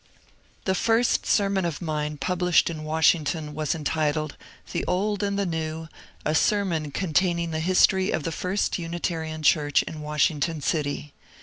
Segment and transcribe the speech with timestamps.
[0.65, 4.35] The first sermon of mine published in Washington was entitled,
[4.69, 5.89] ^^ The Old and the New:
[6.25, 11.13] A Sermon containing the History of the First Unitarian Church in Washington City."